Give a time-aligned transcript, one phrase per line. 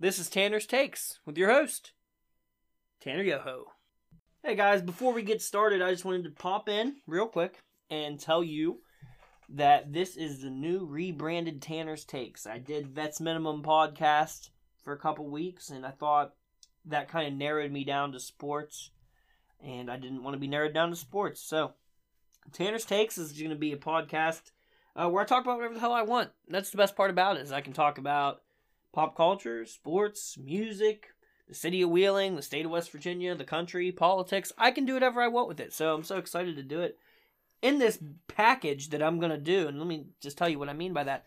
[0.00, 1.90] This is Tanner's Takes with your host,
[3.00, 3.64] Tanner Yoho.
[4.44, 7.58] Hey guys, before we get started, I just wanted to pop in real quick
[7.90, 8.78] and tell you
[9.48, 12.46] that this is the new rebranded Tanner's Takes.
[12.46, 14.50] I did Vets Minimum podcast
[14.84, 16.34] for a couple weeks, and I thought
[16.84, 18.92] that kind of narrowed me down to sports,
[19.60, 21.42] and I didn't want to be narrowed down to sports.
[21.42, 21.72] So,
[22.52, 24.52] Tanner's Takes is going to be a podcast
[24.94, 26.30] uh, where I talk about whatever the hell I want.
[26.46, 28.42] That's the best part about it is I can talk about
[28.92, 31.08] pop culture, sports, music,
[31.48, 34.52] the city of Wheeling, the state of West Virginia, the country, politics.
[34.58, 35.72] I can do whatever I want with it.
[35.72, 36.98] So I'm so excited to do it.
[37.60, 37.98] In this
[38.28, 40.92] package that I'm going to do, and let me just tell you what I mean
[40.92, 41.24] by that.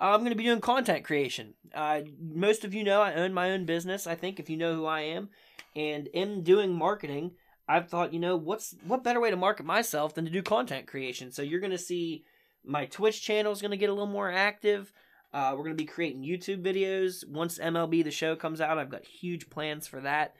[0.00, 1.54] I'm going to be doing content creation.
[1.74, 4.74] Uh, most of you know I own my own business, I think, if you know
[4.74, 5.28] who I am.
[5.76, 7.32] And in doing marketing,
[7.68, 10.86] I've thought, you know, what's what better way to market myself than to do content
[10.86, 11.32] creation?
[11.32, 12.24] So you're going to see
[12.64, 14.92] my Twitch channel is going to get a little more active.
[15.34, 17.28] Uh, we're going to be creating YouTube videos.
[17.28, 20.36] Once MLB The Show comes out, I've got huge plans for that.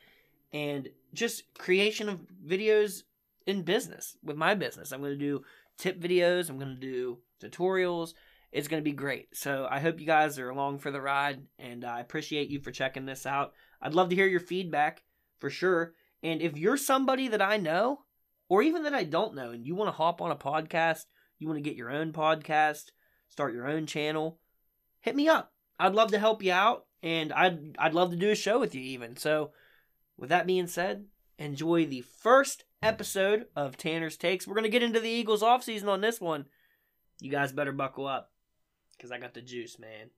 [0.52, 3.02] And just creation of videos
[3.44, 4.92] in business, with my business.
[4.92, 5.42] I'm going to do
[5.76, 8.14] tip videos, I'm going to do tutorials.
[8.52, 9.36] It's going to be great.
[9.36, 12.70] So I hope you guys are along for the ride, and I appreciate you for
[12.70, 13.52] checking this out.
[13.82, 15.02] I'd love to hear your feedback
[15.40, 15.94] for sure.
[16.22, 18.02] And if you're somebody that I know,
[18.48, 21.06] or even that I don't know, and you want to hop on a podcast,
[21.40, 22.92] you want to get your own podcast,
[23.28, 24.38] start your own channel,
[25.04, 25.52] hit me up.
[25.78, 28.74] I'd love to help you out, and I'd I'd love to do a show with
[28.74, 29.16] you even.
[29.16, 29.52] So,
[30.16, 31.04] with that being said,
[31.38, 34.46] enjoy the first episode of Tanner's Takes.
[34.46, 36.46] We're gonna get into the Eagles offseason on this one.
[37.20, 38.32] You guys better buckle up,
[39.00, 40.10] cause I got the juice, man,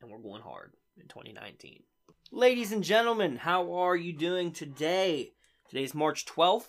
[0.00, 1.82] and we're going hard in 2019.
[2.30, 5.32] Ladies and gentlemen, how are you doing today?
[5.68, 6.66] Today's March 12th.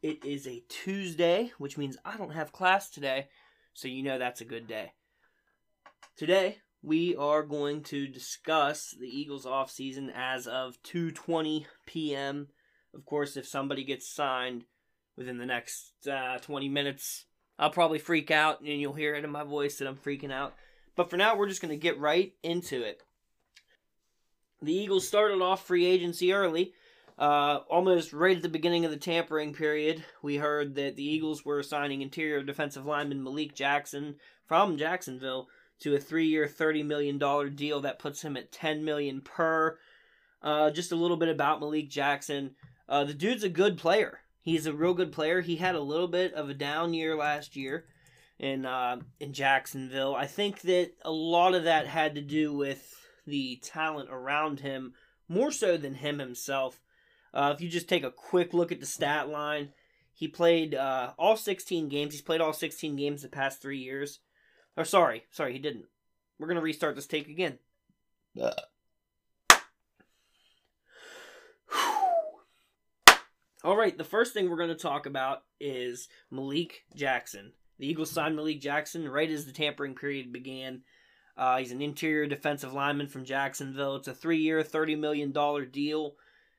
[0.00, 3.28] It is a Tuesday, which means I don't have class today,
[3.74, 4.92] so you know that's a good day.
[6.14, 12.48] Today, we are going to discuss the Eagles offseason as of 2:20 p.m.
[12.94, 14.64] Of course, if somebody gets signed
[15.16, 17.24] within the next uh, 20 minutes,
[17.58, 20.54] I'll probably freak out and you'll hear it in my voice that I'm freaking out.
[20.96, 23.02] But for now, we're just going to get right into it.
[24.60, 26.74] The Eagles started off free agency early.
[27.18, 31.44] Uh, almost right at the beginning of the tampering period, we heard that the Eagles
[31.44, 35.48] were signing interior defensive lineman Malik Jackson from Jacksonville
[35.82, 39.78] to a three-year, thirty million dollar deal that puts him at ten million per.
[40.42, 42.56] Uh, just a little bit about Malik Jackson.
[42.88, 44.20] Uh, the dude's a good player.
[44.40, 45.40] He's a real good player.
[45.40, 47.86] He had a little bit of a down year last year
[48.38, 50.14] in uh, in Jacksonville.
[50.14, 52.94] I think that a lot of that had to do with
[53.26, 54.94] the talent around him
[55.28, 56.80] more so than him himself.
[57.32, 59.70] Uh, if you just take a quick look at the stat line,
[60.12, 62.12] he played uh, all 16 games.
[62.12, 64.18] He's played all 16 games the past three years.
[64.76, 65.86] Or sorry, sorry, he didn't.
[66.38, 67.58] We're gonna restart this take again.
[73.64, 77.52] All right, the first thing we're going to talk about is Malik Jackson.
[77.78, 80.82] The Eagles signed Malik Jackson right as the tampering period began.
[81.36, 83.94] Uh, he's an interior defensive lineman from Jacksonville.
[83.96, 86.16] It's a three-year, thirty million dollar deal.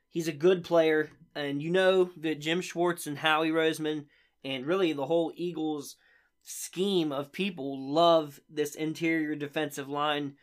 [0.10, 4.06] He's a good player, and you know that Jim Schwartz and Howie Roseman,
[4.46, 5.98] and really the whole Eagles
[6.44, 10.36] scheme of people love this interior defensive line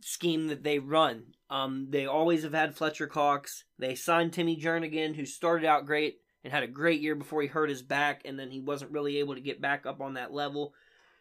[0.00, 1.34] scheme that they run.
[1.48, 3.64] Um, they always have had Fletcher Cox.
[3.78, 7.48] They signed Timmy Jernigan, who started out great and had a great year before he
[7.48, 10.32] hurt his back, and then he wasn't really able to get back up on that
[10.32, 10.74] level.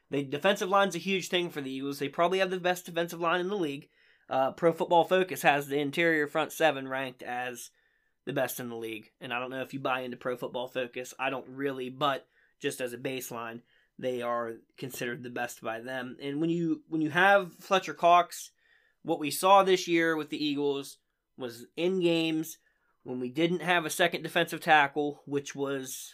[0.09, 1.99] The defensive line's a huge thing for the Eagles.
[1.99, 3.87] They probably have the best defensive line in the league.
[4.29, 7.69] Uh, Pro Football Focus has the interior front seven ranked as
[8.25, 10.67] the best in the league, and I don't know if you buy into Pro Football
[10.67, 11.13] Focus.
[11.19, 12.27] I don't really, but
[12.59, 13.61] just as a baseline,
[14.01, 16.17] they are considered the best by them.
[16.21, 18.51] And when you when you have Fletcher Cox,
[19.03, 20.97] what we saw this year with the Eagles
[21.37, 22.57] was in games
[23.03, 26.13] when we didn't have a second defensive tackle, which was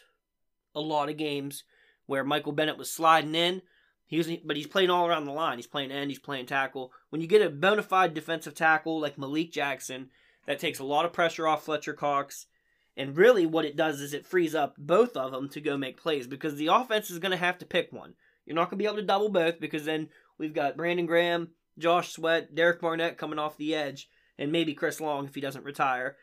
[0.76, 1.64] a lot of games
[2.06, 3.62] where Michael Bennett was sliding in.
[4.06, 5.58] He was, but he's playing all around the line.
[5.58, 6.09] He's playing end.
[6.09, 6.92] He's playing tackle.
[7.09, 10.09] When you get a bona fide defensive tackle like Malik Jackson,
[10.46, 12.46] that takes a lot of pressure off Fletcher Cox.
[12.97, 16.02] And really, what it does is it frees up both of them to go make
[16.02, 18.16] plays because the offense is going to have to pick one.
[18.44, 20.09] You're not going to be able to double both because then
[20.40, 24.09] we've got Brandon Graham, Josh Sweat, Derek Barnett coming off the edge,
[24.40, 26.17] and maybe Chris Long if he doesn't retire.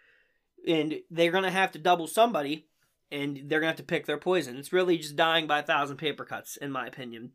[0.67, 2.67] And they're going to have to double somebody,
[3.13, 4.57] and they're going to have to pick their poison.
[4.57, 7.33] It's really just dying by a thousand paper cuts, in my opinion.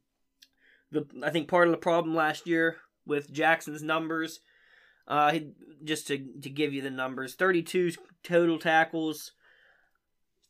[0.92, 4.42] The I think part of the problem last year with Jackson's numbers
[5.10, 5.34] uh,
[5.84, 7.92] just to to give you the numbers, 32
[8.24, 9.32] total tackles,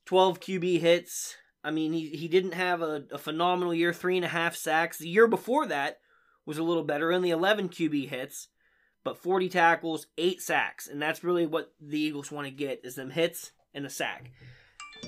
[0.05, 1.35] 12 QB hits.
[1.63, 4.97] I mean, he, he didn't have a, a phenomenal year, three and a half sacks.
[4.97, 5.99] The year before that
[6.45, 8.47] was a little better, only 11 QB hits.
[9.03, 12.95] but 40 tackles, 8 sacks, and that's really what the Eagles want to get is
[12.95, 14.31] them hits and a sack.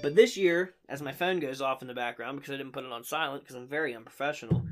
[0.01, 2.85] But this year, as my phone goes off in the background because I didn't put
[2.85, 4.65] it on silent because I'm very unprofessional,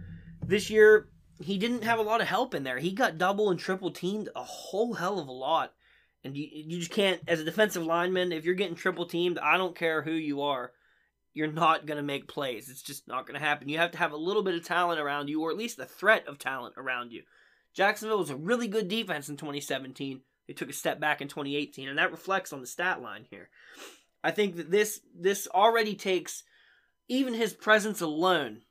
[0.45, 1.09] this year
[1.41, 2.79] he didn't have a lot of help in there.
[2.79, 5.73] He got double and triple teamed a whole hell of a lot.
[6.23, 9.57] And you, you just can't, as a defensive lineman, if you're getting triple teamed, I
[9.57, 10.73] don't care who you are,
[11.33, 12.69] you're not going to make plays.
[12.69, 13.69] It's just not going to happen.
[13.69, 15.85] You have to have a little bit of talent around you, or at least a
[15.85, 17.23] threat of talent around you.
[17.73, 20.21] Jacksonville was a really good defense in 2017.
[20.47, 23.49] They took a step back in 2018, and that reflects on the stat line here.
[24.23, 26.43] I think that this this already takes
[27.07, 28.63] even his presence alone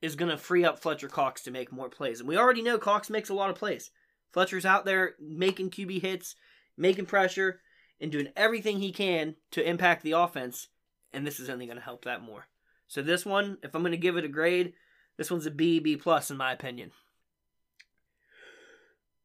[0.00, 2.20] is going to free up Fletcher Cox to make more plays.
[2.20, 3.90] And we already know Cox makes a lot of plays.
[4.32, 6.36] Fletcher's out there making QB hits,
[6.76, 7.60] making pressure,
[8.00, 10.68] and doing everything he can to impact the offense.
[11.12, 12.46] And this is only going to help that more.
[12.86, 14.74] So this one, if I'm going to give it a grade,
[15.16, 16.92] this one's a B, B plus in my opinion.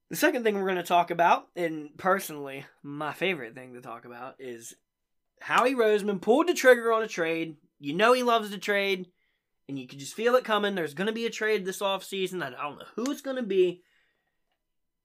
[0.10, 4.06] The second thing we're going to talk about, and personally, my favorite thing to talk
[4.06, 4.76] about, is
[5.40, 7.56] Howie Roseman pulled the trigger on a trade.
[7.80, 9.08] You know he loves to trade
[9.68, 10.75] and you can just feel it coming.
[10.75, 12.44] There's going to be a trade this offseason.
[12.44, 13.81] I don't know who it's going to be,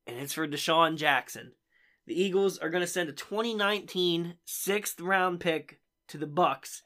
[0.06, 1.52] and it's for DeSean Jackson.
[2.06, 6.82] The Eagles are going to send a 2019 sixth round pick to the Bucs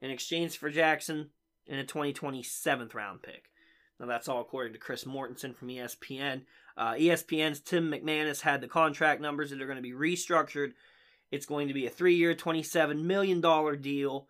[0.00, 1.30] in exchange for Jackson
[1.66, 3.50] and a 2020 seventh round pick.
[3.98, 6.42] Now that's all according to Chris Mortensen from ESPN.
[6.76, 10.72] Uh, ESPN's Tim McManus had the contract numbers that are going to be restructured.
[11.30, 13.40] It's going to be a three-year, $27 million
[13.80, 14.28] deal.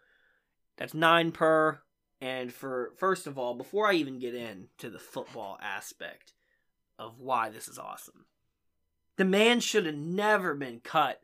[0.78, 1.81] That's nine per
[2.20, 6.32] and for first of all, before I even get into the football aspect
[6.98, 8.26] of why this is awesome,
[9.16, 11.20] the man should have never been cut.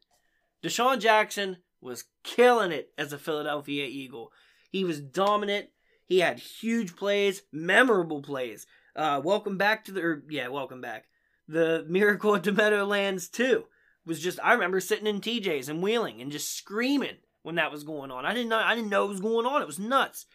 [0.63, 4.33] Deshaun Jackson was killing it as a Philadelphia Eagle.
[4.71, 5.69] He was dominant.
[6.07, 8.67] He had huge plays, memorable plays.
[8.95, 11.07] Uh, welcome back to the, or, yeah, welcome back.
[11.49, 13.65] The Miracle at the Meadowlands too
[14.07, 14.39] was just.
[14.43, 18.25] I remember sitting in TJ's and Wheeling and just screaming when that was going on.
[18.25, 18.59] I didn't know.
[18.59, 19.61] I didn't know it was going on.
[19.61, 20.27] It was nuts.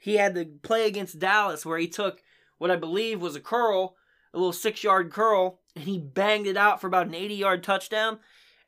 [0.00, 2.22] He had the play against Dallas where he took
[2.58, 3.96] what I believe was a curl,
[4.32, 7.62] a little six yard curl, and he banged it out for about an 80 yard
[7.62, 8.18] touchdown.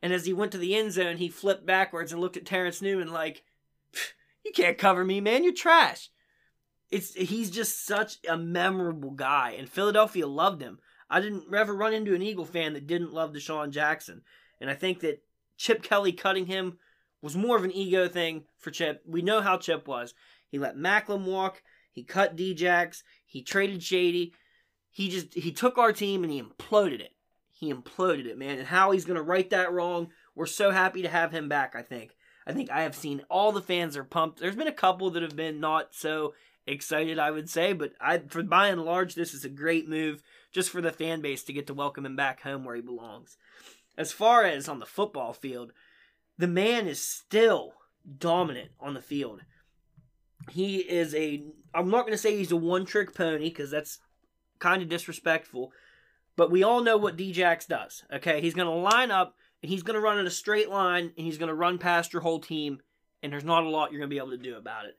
[0.02, 2.82] And as he went to the end zone, he flipped backwards and looked at Terrence
[2.82, 3.44] Newman like,
[4.44, 5.42] "You can't cover me, man.
[5.42, 6.10] You're trash."
[6.90, 10.80] It's he's just such a memorable guy, and Philadelphia loved him.
[11.08, 14.22] I didn't ever run into an Eagle fan that didn't love DeSean Jackson,
[14.60, 15.22] and I think that
[15.56, 16.78] Chip Kelly cutting him
[17.22, 19.02] was more of an ego thing for Chip.
[19.06, 20.12] We know how Chip was.
[20.52, 21.62] He let Maclin walk.
[21.90, 23.02] He cut Djax.
[23.24, 24.34] He traded Shady.
[24.90, 27.14] He just he took our team and he imploded it.
[27.50, 28.58] He imploded it, man.
[28.58, 30.10] And Howie's gonna right that wrong.
[30.34, 31.74] We're so happy to have him back.
[31.74, 32.14] I think.
[32.46, 34.40] I think I have seen all the fans are pumped.
[34.40, 36.34] There's been a couple that have been not so
[36.66, 40.22] excited, I would say, but I, for by and large, this is a great move
[40.52, 43.36] just for the fan base to get to welcome him back home where he belongs.
[43.96, 45.72] As far as on the football field,
[46.36, 47.74] the man is still
[48.18, 49.42] dominant on the field
[50.50, 51.44] he is a
[51.74, 53.98] I'm not going to say he's a one trick pony because that's
[54.58, 55.72] kind of disrespectful,
[56.36, 58.04] but we all know what Djax does.
[58.12, 61.12] Okay, he's going to line up and he's going to run in a straight line
[61.16, 62.80] and he's going to run past your whole team,
[63.22, 64.94] and there's not a lot you're going to be able to do about it.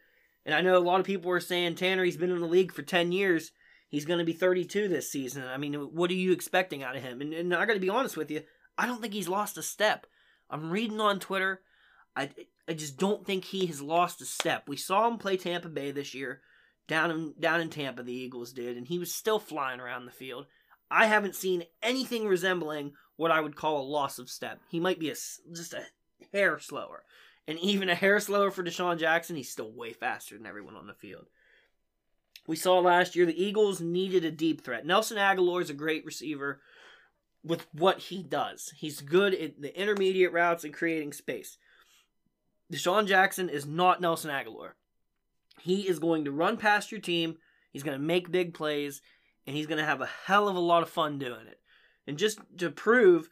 [0.46, 2.74] And I know a lot of people are saying Tanner, he's been in the league
[2.74, 3.52] for 10 years.
[3.90, 5.44] He's going to be 32 this season.
[5.44, 7.22] I mean, what are you expecting out of him?
[7.22, 8.42] And, and I got to be honest with you,
[8.78, 10.08] I don't think he's lost a step.
[10.50, 11.62] I'm reading on Twitter.
[12.16, 12.30] I
[12.68, 14.68] I just don't think he has lost a step.
[14.68, 16.42] We saw him play Tampa Bay this year,
[16.88, 18.04] down in down in Tampa.
[18.04, 20.46] The Eagles did, and he was still flying around the field.
[20.90, 24.62] I haven't seen anything resembling what I would call a loss of step.
[24.70, 25.16] He might be a
[25.54, 25.84] just a
[26.32, 27.04] hair slower,
[27.48, 29.36] and even a hair slower for DeSean Jackson.
[29.36, 31.28] He's still way faster than everyone on the field.
[32.48, 34.86] We saw last year the Eagles needed a deep threat.
[34.86, 36.62] Nelson Agholor is a great receiver
[37.44, 38.74] with what he does.
[38.78, 41.58] He's good at the intermediate routes and creating space.
[42.72, 44.72] DeSean Jackson is not Nelson Agholor.
[45.62, 47.38] He is going to run past your team,
[47.72, 49.02] he's going to make big plays,
[49.46, 51.60] and he's going to have a hell of a lot of fun doing it.
[52.08, 53.30] And just to prove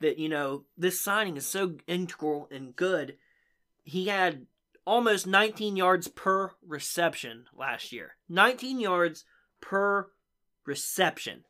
[0.00, 3.16] that, you know, this signing is so integral and good,
[3.82, 4.46] he had
[4.86, 8.16] almost 19 yards per reception last year.
[8.28, 9.24] 19 yards
[9.60, 10.08] per
[10.66, 11.44] reception.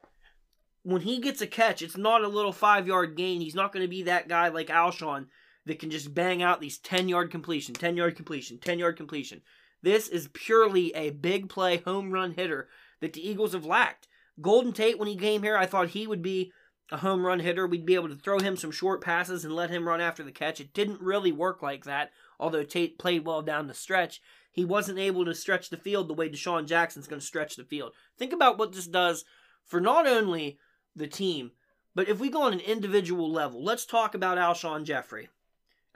[0.83, 3.41] When he gets a catch, it's not a little five yard gain.
[3.41, 5.27] He's not going to be that guy like Alshon
[5.67, 9.43] that can just bang out these 10 yard completion, 10 yard completion, 10 yard completion.
[9.83, 12.69] This is purely a big play home run hitter
[13.01, 14.09] that the Eagles have lacked.
[14.41, 16.53] Golden Tate, when he came here, I thought he would be
[16.91, 17.67] a home run hitter.
[17.67, 20.33] We'd be able to throw him some short passes and let him run after the
[20.33, 20.61] catch.
[20.61, 24.21] It didn't really work like that, although Tate played well down the stretch.
[24.51, 27.65] He wasn't able to stretch the field the way DeSean Jackson's going to stretch the
[27.65, 27.93] field.
[28.19, 29.25] Think about what this does
[29.65, 30.59] for not only
[30.95, 31.53] the team,
[31.95, 35.29] But if we go on an individual level, let's talk about Alshon Jeffery.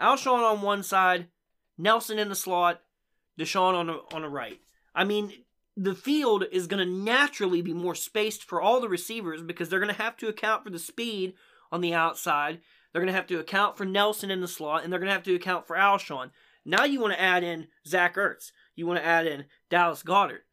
[0.01, 1.29] Alshon on one side,
[1.77, 2.81] Nelson in the slot,
[3.39, 4.61] DeSean on the, on the right.
[4.95, 5.33] I mean,
[5.77, 9.79] the field is going to naturally be more spaced for all the receivers because they're
[9.79, 11.35] going to have to account for the speed
[11.71, 12.61] on the outside.
[12.93, 15.15] They're going to have to account for Nelson in the slot, and they're going to
[15.15, 16.31] have to account for Alshon.
[16.65, 18.51] Now you want to add in Zach Ertz.
[18.75, 20.45] You want to add in Dallas Goedert.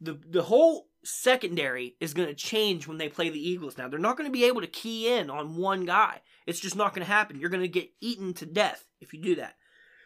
[0.00, 3.88] The the whole secondary is going to change when they play the Eagles now.
[3.88, 6.20] They're not going to be able to key in on one guy.
[6.46, 7.38] It's just not going to happen.
[7.38, 9.54] You're going to get eaten to death if you do that.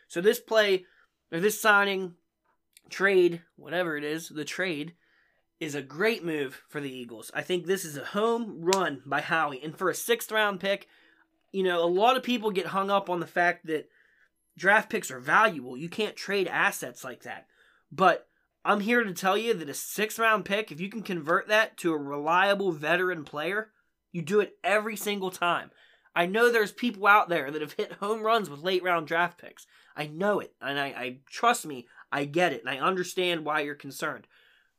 [0.09, 0.85] So this play
[1.33, 2.14] or this signing
[2.88, 4.95] trade, whatever it is, the trade
[5.59, 7.30] is a great move for the Eagles.
[7.35, 9.62] I think this is a home run by Howie.
[9.62, 10.88] And for a sixth round pick,
[11.52, 13.88] you know, a lot of people get hung up on the fact that
[14.57, 15.76] draft picks are valuable.
[15.76, 17.47] You can't trade assets like that.
[17.92, 18.26] But
[18.64, 21.76] I'm here to tell you that a sixth round pick, if you can convert that
[21.79, 23.71] to a reliable veteran player,
[24.12, 25.71] you do it every single time.
[26.14, 29.40] I know there's people out there that have hit home runs with late round draft
[29.40, 29.67] picks.
[29.97, 30.55] I know it.
[30.61, 32.61] And I, I trust me, I get it.
[32.61, 34.26] And I understand why you're concerned.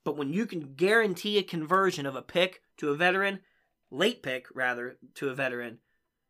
[0.04, 3.40] But when you can guarantee a conversion of a pick to a veteran,
[3.90, 5.80] late pick rather, to a veteran,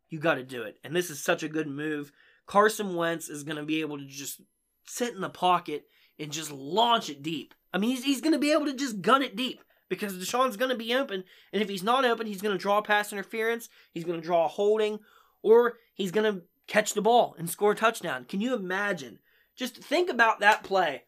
[0.10, 0.78] you got to do it.
[0.84, 2.12] And this is such a good move.
[2.46, 4.42] Carson Wentz is going to be able to just
[4.86, 5.86] sit in the pocket
[6.20, 7.54] and just launch it deep.
[7.74, 10.58] I mean, he's, he's going to be able to just gun it deep because DeSean's
[10.58, 11.24] going to be open.
[11.52, 14.46] And if he's not open, he's going to draw pass interference, he's going to draw
[14.46, 15.00] a holding,
[15.42, 18.26] or he's going to catch the ball and score a touchdown.
[18.26, 19.20] Can you imagine?
[19.56, 21.04] Just think about that play.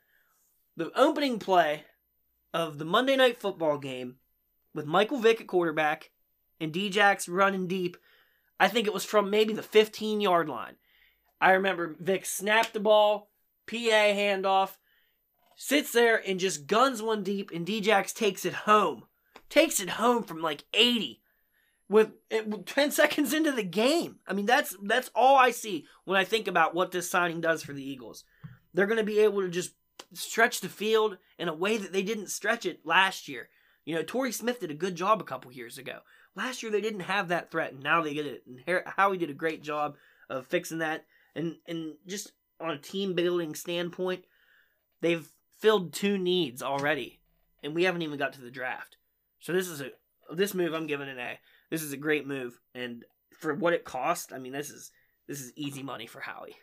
[0.76, 1.84] The opening play
[2.54, 4.16] of the Monday night football game
[4.76, 6.12] with Michael Vick at quarterback
[6.60, 7.98] and Djax running deep.
[8.60, 10.76] I think it was from maybe the 15 yard line.
[11.40, 13.30] I remember Vick snapped the ball,
[13.68, 14.78] PA handoff,
[15.56, 19.06] sits there and just guns one deep, and Djax takes it home.
[19.50, 21.22] Takes it home from like 80
[21.90, 24.20] with, eh, with 10 seconds into the game.
[24.28, 27.64] I mean, that's that's all I see when I think about what this signing does
[27.64, 28.24] for the Eagles.
[28.74, 29.74] They're going to be able to just
[30.14, 33.50] stretch the field in a way that they didn't stretch it last year.
[33.86, 36.00] You know, Torrey Smith did a good job a couple years ago.
[36.36, 38.44] Last year they didn't have that threat, and now they get it.
[38.48, 39.96] And Howie did a great job
[40.30, 41.06] of fixing that.
[41.36, 44.24] And and just on a team building standpoint,
[45.02, 45.30] they've
[45.64, 47.22] filled two needs already,
[47.64, 48.98] and we haven't even got to the draft.
[49.40, 49.92] So this is a
[50.36, 51.40] this move I'm giving an A.
[51.70, 53.06] This is a great move, and
[53.40, 54.92] for what it cost, I mean this is
[55.26, 56.58] this is easy money for Howie.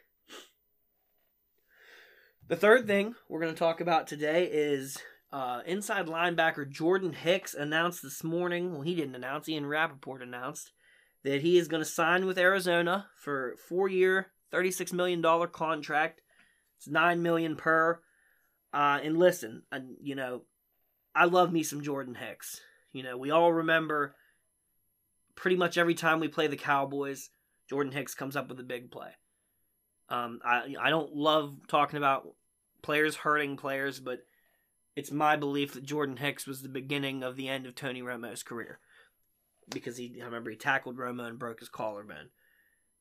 [2.47, 4.99] The third thing we're going to talk about today is
[5.33, 8.73] uh, inside linebacker Jordan Hicks announced this morning.
[8.73, 9.49] Well, he didn't announce.
[9.49, 10.73] Ian Rapoport announced
[11.25, 15.47] that he is going to sign with Arizona for four year, thirty six million dollar
[15.47, 16.21] contract.
[16.77, 18.01] It's nine million per.
[18.73, 20.43] Uh, and listen, uh, you know,
[21.15, 22.61] I love me some Jordan Hicks.
[22.93, 24.15] You know, we all remember
[25.35, 27.31] pretty much every time we play the Cowboys,
[27.69, 29.11] Jordan Hicks comes up with a big play.
[30.09, 32.29] Um, I I don't love talking about
[32.83, 34.21] players hurting players, but
[34.97, 38.43] it's my belief that Jordan Hicks was the beginning of the end of Tony Romo's
[38.43, 38.81] career
[39.73, 42.31] because he I remember he tackled Romo and broke his collarbone.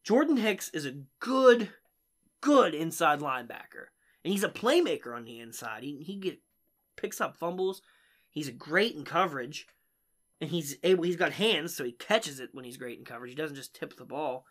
[0.03, 1.69] Jordan Hicks is a good,
[2.41, 3.88] good inside linebacker
[4.23, 5.83] and he's a playmaker on the inside.
[5.83, 6.39] He he get
[6.95, 7.81] picks up fumbles.
[8.29, 9.67] He's great in coverage,
[10.39, 11.03] and he's able.
[11.03, 13.31] He's got hands, so he catches it when he's great in coverage.
[13.31, 14.45] He doesn't just tip the ball.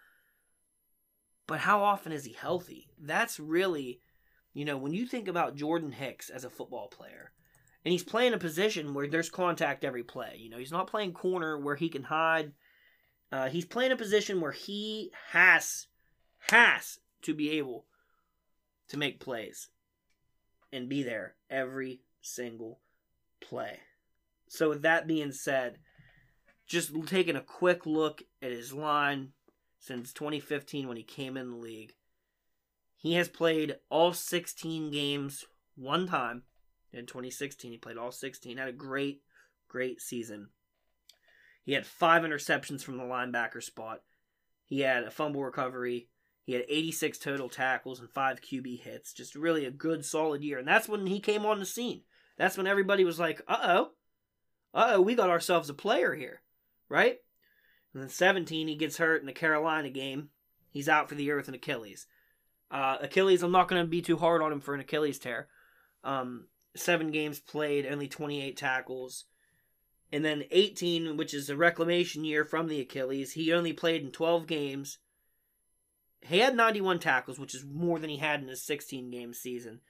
[1.47, 2.91] But how often is he healthy?
[3.01, 4.01] That's really,
[4.53, 7.33] you know, when you think about Jordan Hicks as a football player,
[7.85, 10.37] and he's playing a position where there's contact every play.
[10.39, 12.53] You know, he's not playing corner where he can hide.
[13.33, 15.87] Uh, he's playing a position where he has
[16.51, 17.87] has to be able
[18.89, 19.69] to make plays
[20.73, 22.81] and be there every single
[23.41, 23.81] play.
[24.49, 25.79] So, with that being said,
[26.67, 29.33] just taking a quick look at his line
[29.79, 31.95] since 2015 when he came in the league,
[32.97, 35.45] he has played all 16 games
[35.77, 36.43] one time.
[36.93, 39.23] In 2016, he played all 16, had a great,
[39.69, 40.49] great season.
[41.63, 44.01] He had five interceptions from the linebacker spot.
[44.65, 46.09] He had a fumble recovery.
[46.49, 49.13] He had 86 total tackles and 5 QB hits.
[49.13, 50.59] Just really a good, solid year.
[50.59, 52.05] And that's when he came on the scene.
[52.39, 53.91] That's when everybody was like, uh oh,
[54.73, 56.41] uh oh, we got ourselves a player here,
[56.89, 57.19] right?
[57.93, 60.31] And then 17, he gets hurt in the Carolina game.
[60.71, 62.07] He's out for the year with an Achilles.
[62.71, 65.49] Uh, Achilles, I'm not going to be too hard on him for an Achilles tear.
[66.03, 69.27] Um, seven games played, only 28 tackles.
[70.11, 74.13] And then 18, which is a reclamation year from the Achilles, he only played in
[74.13, 74.97] 12 games
[76.23, 79.81] he had 91 tackles, which is more than he had in his 16 game season.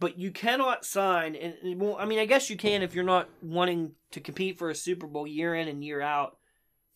[0.00, 3.28] But you cannot sign, and well, I mean, I guess you can if you're not
[3.42, 6.36] wanting to compete for a Super Bowl year in and year out.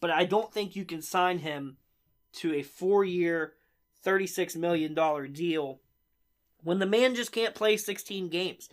[0.00, 1.76] but I don't think you can sign him
[2.35, 3.54] to a four year,
[4.04, 4.95] $36 million
[5.33, 5.81] deal
[6.62, 8.69] when the man just can't play 16 games.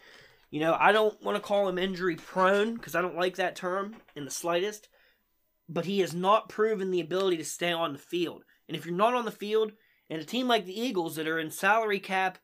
[0.52, 3.56] You know, I don't want to call him injury prone because I don't like that
[3.56, 4.90] term in the slightest,
[5.68, 8.44] but he has not proven the ability to stay on the field.
[8.70, 9.72] And if you're not on the field,
[10.12, 12.38] and a team like the Eagles that are in salary cap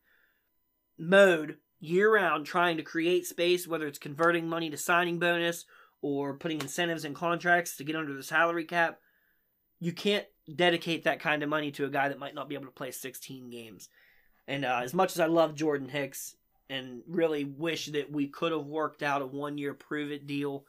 [0.97, 5.65] mode year round trying to create space, whether it's converting money to signing bonus
[6.01, 8.99] or putting incentives in contracts to get under the salary cap,
[9.79, 12.65] you can't dedicate that kind of money to a guy that might not be able
[12.65, 13.89] to play 16 games.
[14.47, 16.35] And uh, as much as I love Jordan Hicks
[16.71, 20.65] and really wish that we could have worked out a one year prove it deal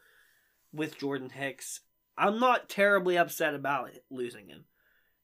[0.70, 1.80] with Jordan Hicks,
[2.18, 4.64] I'm not terribly upset about it, losing him.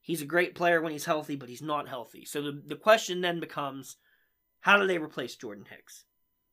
[0.03, 2.25] He's a great player when he's healthy, but he's not healthy.
[2.25, 3.97] So the, the question then becomes
[4.61, 6.05] how do they replace Jordan Hicks?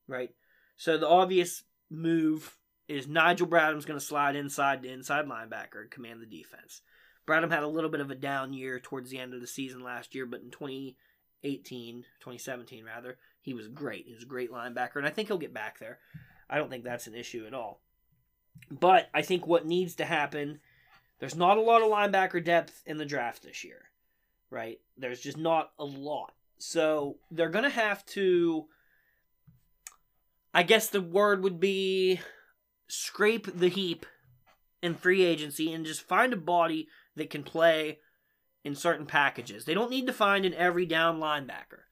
[0.08, 0.30] Right?
[0.78, 5.92] So the obvious move is Nigel Bradham's going to slide inside to inside linebacker and
[5.92, 6.82] command the defense.
[7.28, 9.84] Bradham had a little bit of a down year towards the end of the season
[9.84, 14.06] last year, but in 2018, 2017 rather, he was great.
[14.08, 16.00] He was a great linebacker, and I think he'll get back there.
[16.50, 17.82] I don't think that's an issue at all.
[18.72, 20.60] But I think what needs to happen,
[21.20, 23.90] there's not a lot of linebacker depth in the draft this year,
[24.50, 24.80] right?
[24.98, 26.34] There's just not a lot.
[26.58, 28.66] So they're going to have to,
[30.54, 32.20] I guess the word would be
[32.88, 34.06] scrape the heap
[34.82, 38.00] in free agency and just find a body that can play
[38.64, 39.66] in certain packages.
[39.66, 41.84] They don't need to find an every down linebacker.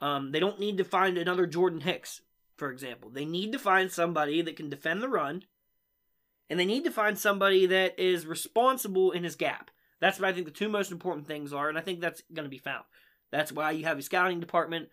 [0.00, 2.22] Um, they don't need to find another Jordan Hicks,
[2.56, 3.10] for example.
[3.10, 5.44] They need to find somebody that can defend the run,
[6.48, 9.70] and they need to find somebody that is responsible in his gap.
[10.00, 12.44] That's what I think the two most important things are, and I think that's going
[12.44, 12.84] to be found.
[13.32, 14.88] That's why you have a scouting department.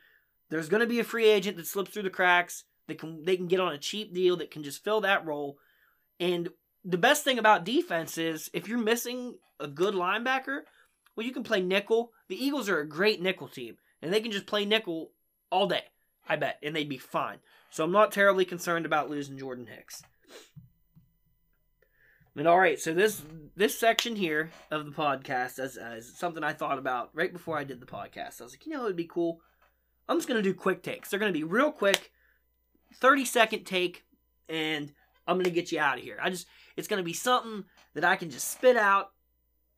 [0.49, 2.63] There's going to be a free agent that slips through the cracks.
[2.87, 5.57] They can they can get on a cheap deal that can just fill that role.
[6.19, 6.49] And
[6.83, 10.61] the best thing about defense is if you're missing a good linebacker,
[11.15, 12.11] well, you can play nickel.
[12.27, 15.11] The Eagles are a great nickel team, and they can just play nickel
[15.49, 15.83] all day.
[16.27, 17.39] I bet, and they'd be fine.
[17.69, 20.03] So I'm not terribly concerned about losing Jordan Hicks.
[22.35, 23.21] And all right, so this
[23.55, 27.63] this section here of the podcast as, as something I thought about right before I
[27.63, 28.41] did the podcast.
[28.41, 29.41] I was like, you know, it would be cool.
[30.09, 31.09] I'm just gonna do quick takes.
[31.09, 32.11] They're gonna be real quick,
[32.95, 34.03] 30 second take,
[34.49, 34.91] and
[35.27, 36.17] I'm gonna get you out of here.
[36.21, 39.11] I just it's gonna be something that I can just spit out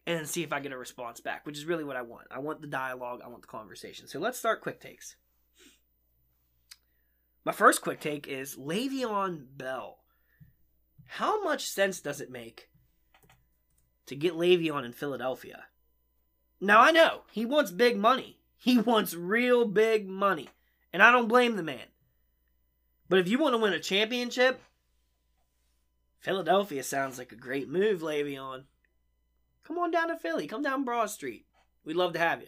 [0.08, 2.28] and see if I get a response back, which is really what I want.
[2.32, 4.08] I want the dialogue, I want the conversation.
[4.08, 5.18] So let's start quick takes.
[7.44, 10.00] My first quick take is Le'Veon Bell.
[11.08, 12.70] How much sense does it make
[14.08, 15.65] to get Le'Veon in Philadelphia?
[16.60, 18.39] Now I know he wants big money.
[18.58, 20.50] He wants real big money.
[20.91, 21.88] And I don't blame the man.
[23.10, 24.62] But if you want to win a championship,
[26.20, 28.63] Philadelphia sounds like a great move, Le'Veon.
[29.63, 30.48] Come on down to Philly.
[30.48, 31.46] Come down Broad Street.
[31.84, 32.48] We'd love to have you.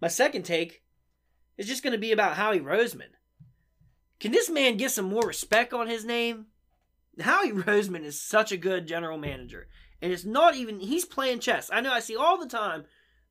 [0.00, 0.82] My second take
[1.58, 3.10] is just going to be about Howie Roseman.
[4.20, 6.46] Can this man get some more respect on his name?
[7.18, 9.68] Howie Roseman is such a good general manager.
[10.02, 11.70] And it's not even, he's playing chess.
[11.72, 12.84] I know I see all the time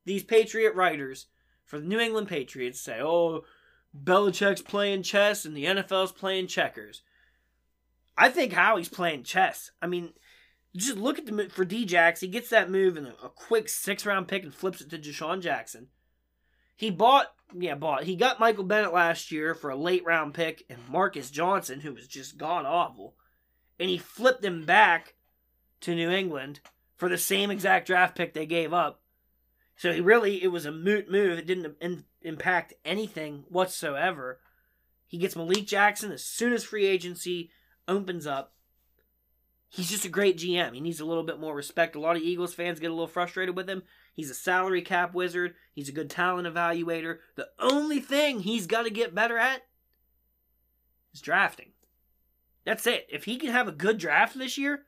[0.06, 1.28] these Patriot writers
[1.66, 3.44] for the New England Patriots say, oh,
[3.96, 7.02] Belichick's playing chess and the NFL's playing checkers.
[8.18, 9.72] I think Howie's playing chess.
[9.82, 10.14] I mean,
[10.76, 12.20] just look at the move for Djax.
[12.20, 15.42] He gets that move and a, quick six round pick and flips it to DeSean
[15.42, 15.88] Jackson.
[16.76, 18.04] He bought, yeah, bought.
[18.04, 21.94] He got Michael Bennett last year for a late round pick and Marcus Johnson, who
[21.94, 23.16] was just god awful
[23.80, 25.16] and he flipped him back
[25.82, 26.60] to New England
[26.98, 29.02] for the same exact draft pick they gave up.
[29.78, 31.40] So he really, it was a moot move.
[31.40, 34.40] It didn't in, impact anything whatsoever.
[35.08, 37.50] He gets Malik Jackson as soon as free agency
[37.88, 38.54] opens up.
[39.70, 40.74] He's just a great GM.
[40.74, 41.96] He needs a little bit more respect.
[41.96, 43.84] A lot of Eagles fans get a little frustrated with him.
[44.14, 45.54] He's a salary cap wizard.
[45.74, 47.20] He's a good talent evaluator.
[47.36, 49.62] The only thing he's got to get better at
[51.14, 51.72] is drafting.
[52.70, 53.08] That's it.
[53.10, 54.84] If he can have a good draft this year,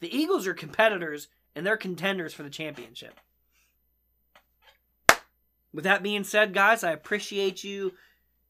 [0.00, 3.20] the Eagles are competitors and they're contenders for the championship.
[5.70, 7.92] With that being said, guys, I appreciate you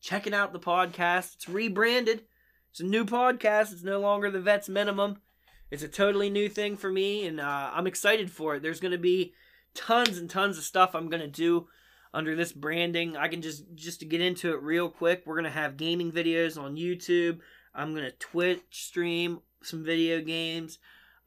[0.00, 1.34] checking out the podcast.
[1.34, 2.22] It's rebranded.
[2.70, 3.72] It's a new podcast.
[3.72, 5.16] It's no longer the Vets Minimum.
[5.72, 8.62] It's a totally new thing for me, and uh, I'm excited for it.
[8.62, 9.34] There's going to be
[9.74, 11.66] tons and tons of stuff I'm going to do
[12.14, 13.16] under this branding.
[13.16, 15.24] I can just just to get into it real quick.
[15.26, 17.40] We're going to have gaming videos on YouTube.
[17.74, 20.78] I'm going to Twitch stream some video games.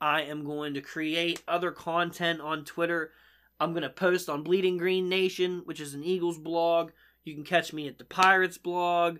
[0.01, 3.11] I am going to create other content on Twitter.
[3.59, 6.91] I'm going to post on Bleeding Green Nation, which is an Eagles blog.
[7.23, 9.19] You can catch me at the Pirates blog.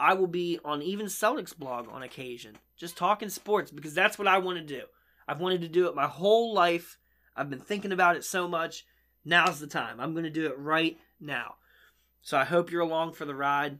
[0.00, 4.28] I will be on even Celtics blog on occasion, just talking sports because that's what
[4.28, 4.82] I want to do.
[5.28, 6.98] I've wanted to do it my whole life.
[7.36, 8.86] I've been thinking about it so much.
[9.24, 10.00] Now's the time.
[10.00, 11.56] I'm going to do it right now.
[12.22, 13.78] So I hope you're along for the ride.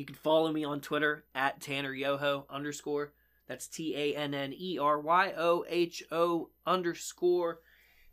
[0.00, 3.12] You can follow me on Twitter at Tanner Yoho underscore.
[3.46, 7.60] That's T A N N E R Y O H O underscore.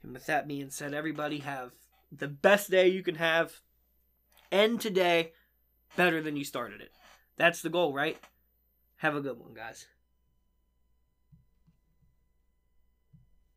[0.03, 1.71] And with that being said, everybody have
[2.11, 3.61] the best day you can have.
[4.51, 5.31] End today
[5.95, 6.91] better than you started it.
[7.37, 8.17] That's the goal, right?
[8.97, 9.85] Have a good one, guys.